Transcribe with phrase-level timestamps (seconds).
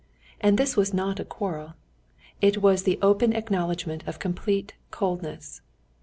[0.39, 1.75] And this was not a quarrel.
[2.41, 5.61] It was the open acknowledgment of complete coldness.